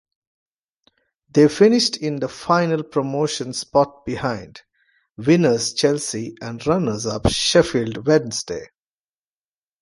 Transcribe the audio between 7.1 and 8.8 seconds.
Sheffield Wednesday.